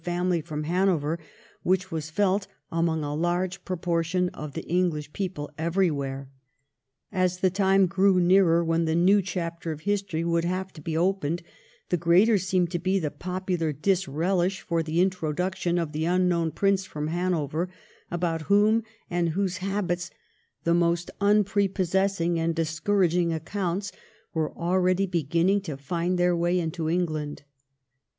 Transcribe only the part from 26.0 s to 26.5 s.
their